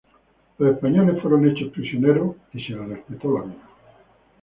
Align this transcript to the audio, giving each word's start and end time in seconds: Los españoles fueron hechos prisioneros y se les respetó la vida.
Los 0.57 0.73
españoles 0.73 1.21
fueron 1.21 1.47
hechos 1.47 1.69
prisioneros 1.71 2.35
y 2.53 2.63
se 2.65 2.73
les 2.73 2.87
respetó 2.89 3.37
la 3.37 3.43
vida. 3.43 3.67